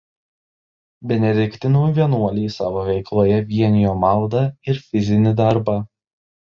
[1.11, 4.43] Benediktinų vienuoliai savo veikloje vienijo maldą
[4.73, 5.83] ir fizinį darbą.